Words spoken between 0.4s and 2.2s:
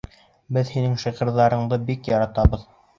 Беҙ һинең шиғырҙарыңды бик